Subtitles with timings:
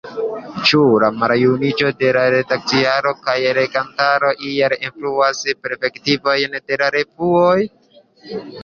[0.69, 7.47] Ĉu la maljuniĝo de la redakcianaro kaj legantaro iel influas perspektivojn de la revuo?